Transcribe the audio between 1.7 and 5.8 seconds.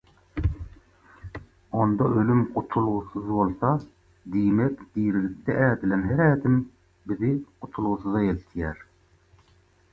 Onda, ölüm gutulgysyz bolsa, diýmek dirilikde